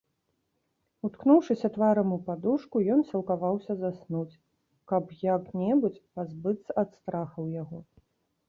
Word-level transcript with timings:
Уткнуўшыся 1.07 1.69
тварам 1.75 2.09
у 2.15 2.17
падушку, 2.29 2.77
ён 2.95 3.05
сілкаваўся 3.11 3.73
заснуць, 3.83 4.39
каб 4.93 5.03
як-небудзь 5.35 6.03
пазбыцца 6.19 6.71
ад 6.85 6.89
страхаў 6.99 7.45
яго. 7.63 7.77